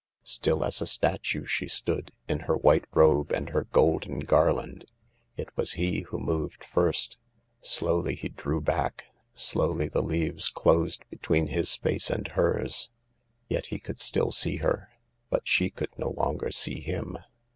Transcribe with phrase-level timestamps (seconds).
[0.23, 4.85] Still as a statue she stood, in her white robe and her golden garland.
[5.37, 7.17] It was he who moved first.
[7.61, 9.03] Slowly he drew back,
[9.35, 12.89] slowly the leaves closed between his face and hers.
[13.47, 14.89] Yet he could still see her,
[15.29, 17.19] but she could no longer see him.